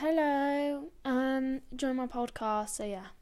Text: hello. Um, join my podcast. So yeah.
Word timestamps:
hello. 0.00 0.92
Um, 1.04 1.60
join 1.74 1.96
my 1.96 2.06
podcast. 2.06 2.70
So 2.70 2.84
yeah. 2.84 3.18